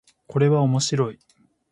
[0.27, 1.19] これは面白い